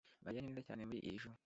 mariya 0.25 0.41
ni 0.41 0.47
mwiza 0.51 0.67
cyane 0.67 0.81
muri 0.87 0.99
iri 1.07 1.21
joro. 1.23 1.37